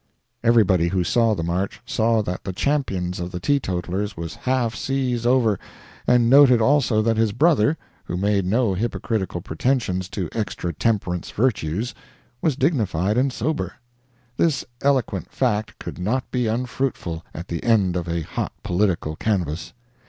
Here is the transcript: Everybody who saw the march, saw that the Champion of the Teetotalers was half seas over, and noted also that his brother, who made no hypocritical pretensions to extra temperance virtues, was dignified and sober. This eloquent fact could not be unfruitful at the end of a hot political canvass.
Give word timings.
Everybody 0.43 0.87
who 0.87 1.03
saw 1.03 1.35
the 1.35 1.43
march, 1.43 1.79
saw 1.85 2.23
that 2.23 2.43
the 2.43 2.53
Champion 2.53 3.13
of 3.19 3.29
the 3.29 3.39
Teetotalers 3.39 4.17
was 4.17 4.33
half 4.33 4.73
seas 4.75 5.27
over, 5.27 5.59
and 6.07 6.27
noted 6.27 6.59
also 6.59 7.03
that 7.03 7.17
his 7.17 7.31
brother, 7.33 7.77
who 8.05 8.17
made 8.17 8.43
no 8.43 8.73
hypocritical 8.73 9.41
pretensions 9.41 10.09
to 10.09 10.27
extra 10.31 10.73
temperance 10.73 11.29
virtues, 11.29 11.93
was 12.41 12.55
dignified 12.55 13.15
and 13.15 13.31
sober. 13.31 13.73
This 14.37 14.65
eloquent 14.81 15.31
fact 15.31 15.77
could 15.77 15.99
not 15.99 16.31
be 16.31 16.47
unfruitful 16.47 17.23
at 17.31 17.47
the 17.47 17.63
end 17.63 17.95
of 17.95 18.09
a 18.09 18.21
hot 18.23 18.53
political 18.63 19.15
canvass. 19.15 19.71